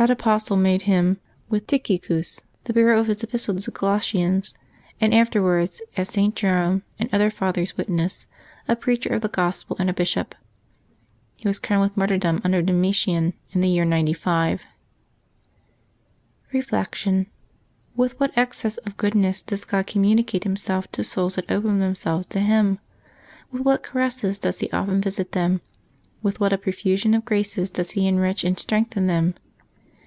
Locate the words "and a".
9.80-9.92